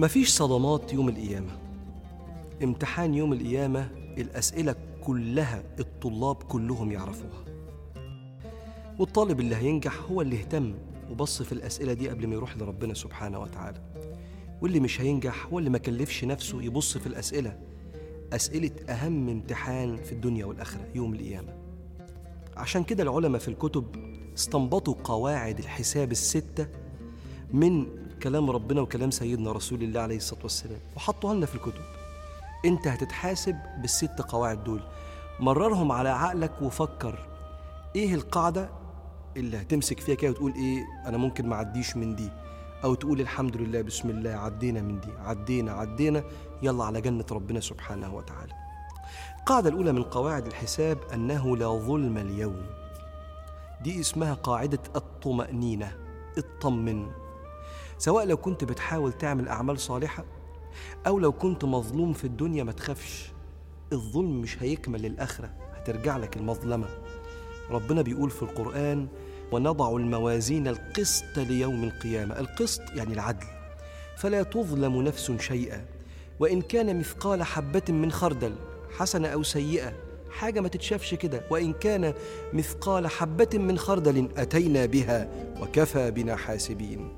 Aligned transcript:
مفيش 0.00 0.30
صدمات 0.30 0.92
يوم 0.92 1.08
القيامة. 1.08 1.58
امتحان 2.62 3.14
يوم 3.14 3.32
القيامة 3.32 3.88
الأسئلة 4.18 4.74
كلها 5.04 5.62
الطلاب 5.80 6.36
كلهم 6.42 6.92
يعرفوها. 6.92 7.44
والطالب 8.98 9.40
اللي 9.40 9.56
هينجح 9.56 10.00
هو 10.10 10.22
اللي 10.22 10.36
اهتم 10.36 10.74
وبص 11.10 11.42
في 11.42 11.52
الأسئلة 11.52 11.92
دي 11.92 12.08
قبل 12.08 12.26
ما 12.26 12.34
يروح 12.34 12.56
لربنا 12.56 12.94
سبحانه 12.94 13.38
وتعالى. 13.40 13.80
واللي 14.62 14.80
مش 14.80 15.00
هينجح 15.00 15.46
هو 15.46 15.58
اللي 15.58 15.70
ما 15.70 15.78
كلفش 15.78 16.24
نفسه 16.24 16.62
يبص 16.62 16.98
في 16.98 17.06
الأسئلة. 17.06 17.58
أسئلة 18.32 18.70
أهم 18.88 19.28
امتحان 19.28 19.96
في 19.96 20.12
الدنيا 20.12 20.44
والآخرة 20.44 20.88
يوم 20.94 21.14
القيامة. 21.14 21.54
عشان 22.56 22.84
كده 22.84 23.02
العلماء 23.02 23.40
في 23.40 23.48
الكتب 23.48 23.86
استنبطوا 24.34 24.94
قواعد 25.04 25.58
الحساب 25.58 26.12
الستة 26.12 26.68
من 27.52 27.86
كلام 28.22 28.50
ربنا 28.50 28.80
وكلام 28.80 29.10
سيدنا 29.10 29.52
رسول 29.52 29.82
الله 29.82 30.00
عليه 30.00 30.16
الصلاة 30.16 30.42
والسلام. 30.42 30.80
وحطوها 30.96 31.34
لنا 31.34 31.46
في 31.46 31.54
الكتب. 31.54 31.82
انت 32.64 32.88
هتتحاسب 32.88 33.56
بالست 33.80 34.20
قواعد 34.20 34.64
دول. 34.64 34.80
مررهم 35.40 35.92
على 35.92 36.08
عقلك 36.08 36.62
وفكر. 36.62 37.18
إيه 37.96 38.14
القاعدة 38.14 38.70
اللي 39.36 39.56
هتمسك 39.56 40.00
فيها 40.00 40.14
كده 40.14 40.30
وتقول 40.30 40.52
إيه 40.54 40.84
أنا 41.06 41.16
ممكن 41.16 41.48
ما 41.48 41.56
عديش 41.56 41.96
من 41.96 42.16
دي؟ 42.16 42.30
أو 42.84 42.94
تقول 42.94 43.20
الحمد 43.20 43.56
لله 43.56 43.82
بسم 43.82 44.10
الله 44.10 44.30
عدينا 44.30 44.82
من 44.82 45.00
دي 45.00 45.12
عدينا 45.18 45.72
عدينا. 45.72 46.24
يلا 46.62 46.84
على 46.84 47.00
جنة 47.00 47.24
ربنا 47.32 47.60
سبحانه 47.60 48.14
وتعالى. 48.14 48.52
القاعدة 49.38 49.68
الأولى 49.68 49.92
من 49.92 50.02
قواعد 50.02 50.46
الحساب 50.46 50.98
أنه 51.14 51.56
لا 51.56 51.66
ظلم 51.66 52.18
اليوم. 52.18 52.66
دي 53.82 54.00
اسمها 54.00 54.34
قاعدة 54.34 54.80
الطمأنينة 54.96 55.92
اطمن 56.38 57.10
سواء 58.00 58.26
لو 58.26 58.36
كنت 58.36 58.64
بتحاول 58.64 59.12
تعمل 59.12 59.48
أعمال 59.48 59.80
صالحة 59.80 60.24
أو 61.06 61.18
لو 61.18 61.32
كنت 61.32 61.64
مظلوم 61.64 62.12
في 62.12 62.24
الدنيا 62.24 62.64
ما 62.64 62.72
تخافش 62.72 63.32
الظلم 63.92 64.40
مش 64.40 64.62
هيكمل 64.62 65.02
للآخرة 65.02 65.50
هترجع 65.74 66.16
لك 66.16 66.36
المظلمة. 66.36 66.86
ربنا 67.70 68.02
بيقول 68.02 68.30
في 68.30 68.42
القرآن 68.42 69.06
ونضع 69.52 69.96
الموازين 69.96 70.68
القسط 70.68 71.38
ليوم 71.38 71.84
القيامة. 71.84 72.40
القسط 72.40 72.82
يعني 72.94 73.14
العدل. 73.14 73.46
فلا 74.16 74.42
تظلم 74.42 75.02
نفس 75.02 75.32
شيئا 75.32 75.84
وإن 76.40 76.62
كان 76.62 76.98
مثقال 76.98 77.42
حبة 77.42 77.82
من 77.88 78.12
خردل 78.12 78.54
حسنة 78.98 79.28
أو 79.28 79.42
سيئة 79.42 79.92
حاجة 80.30 80.60
ما 80.60 80.68
تتشافش 80.68 81.14
كده. 81.14 81.42
وإن 81.50 81.72
كان 81.72 82.14
مثقال 82.52 83.06
حبة 83.06 83.48
من 83.58 83.78
خردل 83.78 84.28
أتينا 84.36 84.86
بها 84.86 85.28
وكفى 85.62 86.10
بنا 86.10 86.36
حاسبين. 86.36 87.08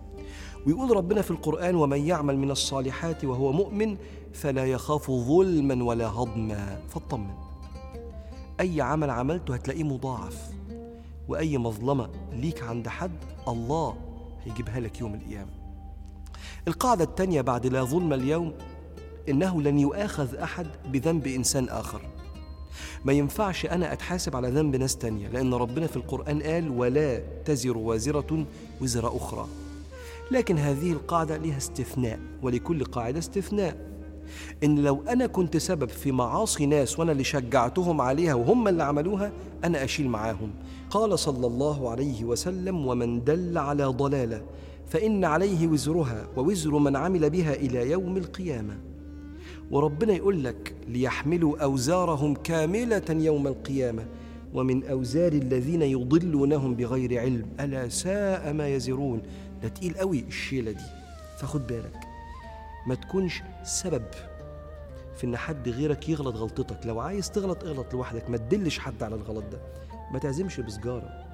ويقول 0.66 0.96
ربنا 0.96 1.22
في 1.22 1.30
القرآن 1.30 1.74
ومن 1.74 2.06
يعمل 2.06 2.38
من 2.38 2.50
الصالحات 2.50 3.24
وهو 3.24 3.52
مؤمن 3.52 3.96
فلا 4.32 4.66
يخاف 4.66 5.10
ظلما 5.10 5.84
ولا 5.84 6.08
هضما. 6.08 6.80
فاطمن. 6.88 7.34
أي 8.60 8.80
عمل 8.80 9.10
عملته 9.10 9.54
هتلاقيه 9.54 9.84
مضاعف 9.84 10.50
وأي 11.28 11.58
مظلمة 11.58 12.08
ليك 12.32 12.62
عند 12.62 12.88
حد 12.88 13.16
الله 13.48 13.96
هيجيبها 14.44 14.80
لك 14.80 15.00
يوم 15.00 15.14
القيامة. 15.14 15.50
القاعدة 16.68 17.04
الثانية 17.04 17.40
بعد 17.40 17.66
لا 17.66 17.84
ظلم 17.84 18.12
اليوم 18.12 18.52
إنه 19.28 19.62
لن 19.62 19.78
يؤاخذ 19.78 20.34
أحد 20.36 20.66
بذنب 20.92 21.26
إنسان 21.26 21.68
آخر. 21.68 22.00
ما 23.04 23.12
ينفعش 23.12 23.66
أنا 23.66 23.92
أتحاسب 23.92 24.36
على 24.36 24.48
ذنب 24.50 24.76
ناس 24.76 24.96
تانية 24.96 25.28
لأن 25.28 25.54
ربنا 25.54 25.86
في 25.86 25.96
القرآن 25.96 26.42
قال 26.42 26.70
ولا 26.70 27.22
تزر 27.44 27.78
وازرة 27.78 28.46
وزر 28.80 29.16
أخرى. 29.16 29.46
لكن 30.32 30.58
هذه 30.58 30.92
القاعدة 30.92 31.36
لها 31.36 31.56
استثناء 31.56 32.18
ولكل 32.42 32.84
قاعدة 32.84 33.18
استثناء. 33.18 33.92
إن 34.64 34.78
لو 34.78 35.02
أنا 35.08 35.26
كنت 35.26 35.56
سبب 35.56 35.88
في 35.88 36.12
معاصي 36.12 36.66
ناس 36.66 36.98
وأنا 36.98 37.12
اللي 37.12 37.24
شجعتهم 37.24 38.00
عليها 38.00 38.34
وهم 38.34 38.68
اللي 38.68 38.82
عملوها 38.82 39.32
أنا 39.64 39.84
أشيل 39.84 40.08
معاهم. 40.08 40.50
قال 40.90 41.18
صلى 41.18 41.46
الله 41.46 41.90
عليه 41.90 42.24
وسلم 42.24 42.86
ومن 42.86 43.24
دل 43.24 43.58
على 43.58 43.84
ضلالة 43.84 44.42
فإن 44.86 45.24
عليه 45.24 45.66
وزرها 45.66 46.28
ووزر 46.36 46.78
من 46.78 46.96
عمل 46.96 47.30
بها 47.30 47.54
إلى 47.54 47.90
يوم 47.90 48.16
القيامة. 48.16 48.78
وربنا 49.70 50.12
يقول 50.12 50.44
لك 50.44 50.74
ليحملوا 50.88 51.64
أوزارهم 51.64 52.34
كاملة 52.34 53.04
يوم 53.10 53.46
القيامة 53.46 54.06
ومن 54.54 54.84
أوزار 54.84 55.32
الذين 55.32 55.82
يضلونهم 55.82 56.74
بغير 56.74 57.20
علم 57.20 57.46
ألا 57.60 57.88
ساء 57.88 58.52
ما 58.52 58.68
يزرون؟ 58.68 59.22
ده 59.62 59.68
تقيل 59.68 59.98
قوي 59.98 60.20
الشيلة 60.20 60.70
دي. 60.72 60.84
فخد 61.38 61.66
بالك 61.66 62.00
ما 62.86 62.94
تكونش 62.94 63.42
سبب 63.62 64.04
في 65.16 65.24
إن 65.24 65.36
حد 65.36 65.68
غيرك 65.68 66.08
يغلط 66.08 66.36
غلطتك. 66.36 66.86
لو 66.86 67.00
عايز 67.00 67.30
تغلط 67.30 67.64
اغلط 67.64 67.94
لوحدك 67.94 68.30
ما 68.30 68.36
تدلش 68.36 68.78
حد 68.78 69.02
على 69.02 69.14
الغلط 69.14 69.44
ده. 69.44 69.60
ما 70.12 70.18
تعزمش 70.18 70.60
بسجارة. 70.60 71.24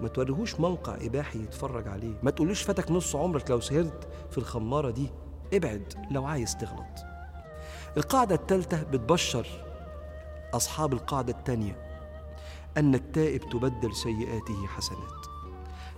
ما 0.00 0.08
توريهوش 0.08 0.60
موقع 0.60 0.94
إباحي 1.00 1.38
يتفرج 1.38 1.88
عليه. 1.88 2.14
ما 2.22 2.30
تقولوش 2.30 2.62
فاتك 2.62 2.90
نص 2.90 3.16
عمرك 3.16 3.50
لو 3.50 3.60
سهرت 3.60 4.08
في 4.30 4.38
الخمارة 4.38 4.90
دي. 4.90 5.10
ابعد 5.52 5.94
لو 6.10 6.24
عايز 6.24 6.56
تغلط. 6.56 7.04
القاعدة 7.96 8.34
الثالثه 8.34 8.82
بتبشر 8.82 9.46
أصحاب 10.54 10.92
القاعدة 10.92 11.32
الثانية 11.32 11.76
أن 12.76 12.94
التائب 12.94 13.40
تبدل 13.50 13.94
سيئاته 13.94 14.66
حسنات. 14.66 15.35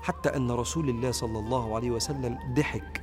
حتى 0.02 0.28
أن 0.28 0.50
رسول 0.50 0.88
الله 0.88 1.10
صلى 1.10 1.38
الله 1.38 1.76
عليه 1.76 1.90
وسلم 1.90 2.38
ضحك. 2.54 3.02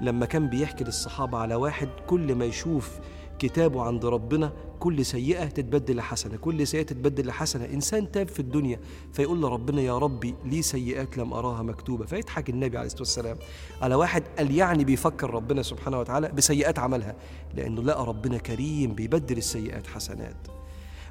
لما 0.00 0.26
كان 0.26 0.48
بيحكي 0.48 0.84
للصحابة 0.84 1.38
على 1.38 1.54
واحد 1.54 1.88
كل 2.06 2.34
ما 2.34 2.44
يشوف 2.44 2.98
كتابه 3.38 3.82
عند 3.82 4.04
ربنا 4.04 4.52
كل 4.80 5.04
سيئة 5.04 5.44
تتبدل 5.44 5.96
لحسنة 5.96 6.36
كل 6.36 6.66
سيئة 6.66 6.82
تتبدل 6.82 7.26
لحسنة. 7.26 7.64
إنسان 7.64 8.12
تاب 8.12 8.28
في 8.28 8.40
الدنيا 8.40 8.80
فيقول 9.12 9.42
لربنا 9.42 9.82
يا 9.82 9.98
ربي 9.98 10.34
لي 10.44 10.62
سيئات 10.62 11.18
لم 11.18 11.32
أراها 11.32 11.62
مكتوبة. 11.62 12.06
فيضحك 12.06 12.50
النبي 12.50 12.78
عليه 12.78 12.86
الصلاة 12.86 13.00
والسلام 13.02 13.36
على 13.82 13.94
واحد 13.94 14.22
قال 14.38 14.54
يعني 14.54 14.84
بيفكر 14.84 15.30
ربنا 15.30 15.62
سبحانه 15.62 16.00
وتعالى 16.00 16.28
بسيئات 16.28 16.78
عملها 16.78 17.14
لأنه 17.54 17.82
لقى 17.82 18.06
ربنا 18.06 18.38
كريم 18.38 18.94
بيبدل 18.94 19.38
السيئات 19.38 19.86
حسنات. 19.86 20.36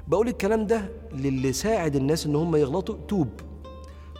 بقول 0.08 0.28
الكلام 0.28 0.66
ده 0.66 0.90
للي 1.12 1.52
ساعد 1.52 1.96
الناس 1.96 2.26
إن 2.26 2.36
هم 2.36 2.56
يغلطوا 2.56 2.96
توب. 3.08 3.28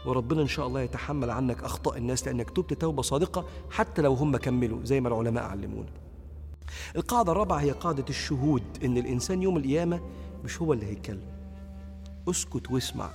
وربنا 0.07 0.43
إن 0.43 0.47
شاء 0.47 0.67
الله 0.67 0.81
يتحمل 0.81 1.31
عنك 1.31 1.65
أخطاء 1.65 1.97
الناس 1.99 2.27
لأنك 2.27 2.51
تبت 2.51 2.75
توبة 2.75 3.03
صادقة 3.03 3.45
حتى 3.71 4.03
لو 4.03 4.15
هم 4.15 4.37
كملوا 4.37 4.85
زي 4.85 5.01
ما 5.01 5.09
العلماء 5.09 5.45
علمونا. 5.45 5.89
القاعدة 6.97 7.33
الرابعة 7.33 7.59
هي 7.61 7.71
قاعدة 7.71 8.05
الشهود 8.11 8.63
إن 8.85 8.97
الإنسان 8.97 9.43
يوم 9.43 9.57
القيامة 9.57 10.01
مش 10.45 10.63
هو 10.63 10.73
اللي 10.73 10.87
هيتكلم. 10.87 11.37
اسكت 12.29 12.71
واسمع 12.71 13.11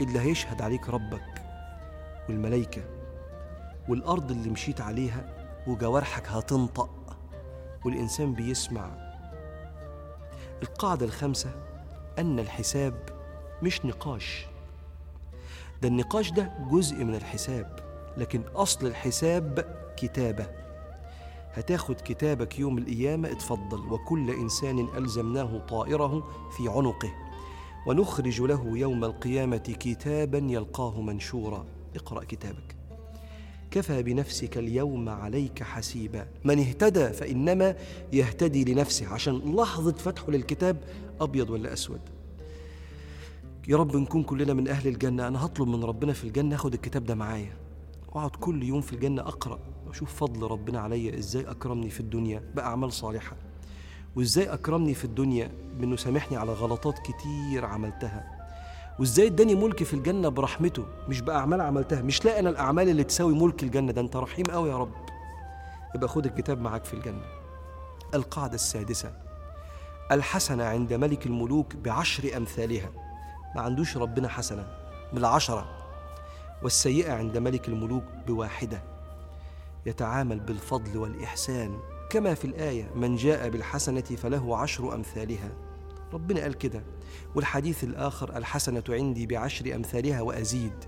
اللي 0.00 0.20
هيشهد 0.20 0.62
عليك 0.62 0.88
ربك 0.88 1.42
والملائكة 2.28 2.82
والأرض 3.88 4.30
اللي 4.30 4.50
مشيت 4.50 4.80
عليها 4.80 5.32
وجوارحك 5.66 6.28
هتنطق 6.28 7.16
والإنسان 7.84 8.34
بيسمع. 8.34 8.90
القاعدة 10.62 11.06
الخامسة 11.06 11.50
أن 12.18 12.38
الحساب 12.38 12.94
مش 13.62 13.84
نقاش. 13.84 14.46
ده 15.82 15.88
النقاش 15.88 16.30
ده 16.30 16.52
جزء 16.70 17.04
من 17.04 17.14
الحساب 17.14 17.78
لكن 18.16 18.40
أصل 18.54 18.86
الحساب 18.86 19.76
كتابة. 19.96 20.46
هتاخد 21.52 21.94
كتابك 21.94 22.58
يوم 22.58 22.78
القيامة 22.78 23.32
اتفضل. 23.32 23.92
وكل 23.92 24.30
إنسان 24.30 24.88
ألزمناه 24.96 25.58
طائره 25.58 26.28
في 26.56 26.68
عنقه. 26.68 27.12
ونخرج 27.86 28.40
له 28.40 28.78
يوم 28.78 29.04
القيامة 29.04 29.56
كتابا 29.56 30.38
يلقاه 30.38 31.00
منشورا. 31.00 31.66
اقرأ 31.96 32.24
كتابك. 32.24 32.76
كفى 33.70 34.02
بنفسك 34.02 34.58
اليوم 34.58 35.08
عليك 35.08 35.62
حسيبا. 35.62 36.26
من 36.44 36.58
اهتدى 36.58 37.08
فإنما 37.08 37.76
يهتدي 38.12 38.72
لنفسه. 38.74 39.08
عشان 39.08 39.56
لحظة 39.56 39.92
فتحه 39.92 40.30
للكتاب 40.30 40.76
أبيض 41.20 41.50
ولا 41.50 41.72
أسود. 41.72 42.00
يا 43.68 43.76
رب 43.76 43.96
نكون 43.96 44.22
كلنا 44.22 44.54
من 44.54 44.68
أهل 44.68 44.88
الجنة. 44.88 45.28
أنا 45.28 45.44
هطلب 45.46 45.68
من 45.68 45.84
ربنا 45.84 46.12
في 46.12 46.24
الجنة 46.24 46.54
أخد 46.54 46.74
الكتاب 46.74 47.04
ده 47.04 47.14
معايا. 47.14 47.56
وأقعد 48.08 48.30
كل 48.30 48.62
يوم 48.62 48.80
في 48.80 48.92
الجنة 48.92 49.22
أقرأ 49.22 49.58
وأشوف 49.86 50.14
فضل 50.14 50.42
ربنا 50.42 50.80
عليا. 50.80 51.18
إزاي 51.18 51.50
أكرمني 51.50 51.90
في 51.90 52.00
الدنيا؟ 52.00 52.42
بأعمال 52.54 52.92
صالحة. 52.92 53.36
وإزاي 54.16 54.52
أكرمني 54.52 54.94
في 54.94 55.04
الدنيا؟ 55.04 55.52
بأنه 55.78 55.96
سامحني 55.96 56.36
على 56.36 56.52
غلطات 56.52 56.98
كتير 56.98 57.64
عملتها. 57.64 58.48
وإزاي 58.98 59.26
إداني 59.26 59.54
ملك 59.54 59.82
في 59.82 59.94
الجنة 59.94 60.28
برحمته؟ 60.28 60.84
مش 61.08 61.20
بأعمال 61.20 61.60
عملتها. 61.60 62.02
مش 62.02 62.24
لاقي 62.24 62.40
أنا 62.40 62.50
الأعمال 62.50 62.88
اللي 62.88 63.04
تساوي 63.04 63.34
ملك 63.34 63.62
الجنة. 63.62 63.92
ده 63.92 64.00
أنت 64.00 64.16
رحيم 64.16 64.44
قوي 64.44 64.70
يا 64.70 64.78
رب. 64.78 64.94
يبقى 65.94 66.08
خد 66.08 66.26
الكتاب 66.26 66.60
معاك 66.60 66.84
في 66.84 66.94
الجنة. 66.94 67.24
القاعدة 68.14 68.54
السادسة. 68.54 69.12
الحسنة 70.12 70.64
عند 70.64 70.92
ملك 70.92 71.26
الملوك 71.26 71.76
بعشر 71.76 72.36
أمثالها. 72.36 73.05
ما 73.56 73.62
عندوش 73.62 73.96
ربنا 73.96 74.28
حسنة 74.28 74.66
بالعشرة 75.12 75.66
والسيئة 76.62 77.12
عند 77.12 77.38
ملك 77.38 77.68
الملوك 77.68 78.04
بواحدة. 78.26 78.82
يتعامل 79.86 80.40
بالفضل 80.40 80.98
والإحسان 80.98 81.78
كما 82.10 82.34
في 82.34 82.44
الآية 82.44 82.90
من 82.94 83.16
جاء 83.16 83.48
بالحسنة 83.48 84.00
فله 84.00 84.56
عشر 84.56 84.94
أمثالها. 84.94 85.52
ربنا 86.12 86.40
قال 86.40 86.54
كده. 86.54 86.82
والحديث 87.34 87.84
الآخر 87.84 88.36
الحسنة 88.36 88.82
عندي 88.88 89.26
بعشر 89.26 89.74
أمثالها 89.74 90.22
وأزيد 90.22 90.84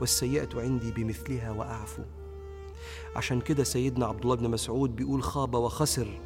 والسيئة 0.00 0.48
عندي 0.54 0.90
بمثلها 0.92 1.50
وأعفو. 1.50 2.02
عشان 3.16 3.40
كده 3.40 3.64
سيدنا 3.64 4.06
عبد 4.06 4.22
الله 4.22 4.36
بن 4.36 4.50
مسعود 4.50 4.96
بيقول 4.96 5.22
خاب 5.22 5.54
وخسر 5.54 6.20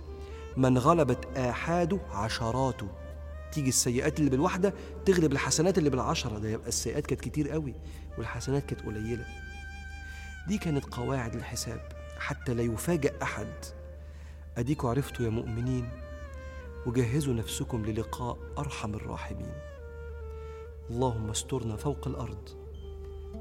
من 0.56 0.78
غلبت 0.78 1.36
آحاده 1.36 2.00
عشراته. 2.10 2.88
تيجي 3.52 3.68
السيئات 3.68 4.18
اللي 4.18 4.30
بالواحدة 4.30 4.74
تغلب 5.04 5.32
الحسنات 5.32 5.78
اللي 5.78 5.90
بالعشرة. 5.90 6.38
ده 6.38 6.48
يبقى 6.48 6.68
السيئات 6.68 7.06
كانت 7.06 7.20
كتير 7.20 7.50
قوي 7.50 7.74
والحسنات 8.18 8.66
كانت 8.66 8.82
قليلة. 8.82 9.26
دي 10.48 10.58
كانت 10.58 10.84
قواعد 10.84 11.34
الحساب. 11.34 11.88
حتى 12.18 12.54
لا 12.54 12.62
يفاجأ 12.62 13.12
أحد. 13.22 13.52
أديكوا 14.58 14.90
عرفتوا 14.90 15.24
يا 15.24 15.30
مؤمنين؟ 15.30 15.88
وجهزوا 16.86 17.34
نفسكم 17.34 17.84
للقاء 17.84 18.38
أرحم 18.58 18.94
الراحمين. 18.94 19.52
اللهم 20.90 21.30
استرنا 21.30 21.76
فوق 21.76 22.08
الأرض 22.08 22.48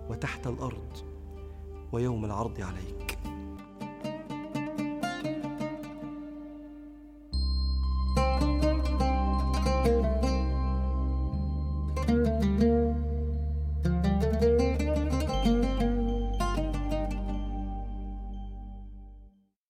وتحت 0.10 0.48
الأرض 0.48 0.98
ويوم 1.92 2.26
العرض 2.26 2.62
عليك. 2.62 3.17